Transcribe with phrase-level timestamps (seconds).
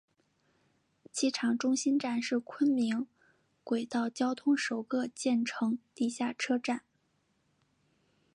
[1.11, 3.05] 机场中心站是昆明
[3.63, 6.81] 轨道交通首个建成地下车站。